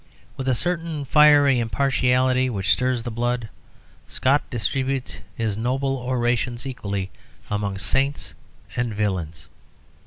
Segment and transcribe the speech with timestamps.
[0.35, 3.49] With a certain fiery impartiality which stirs the blood,
[4.07, 7.11] Scott distributes his noble orations equally
[7.51, 8.33] among saints
[8.75, 9.47] and villains.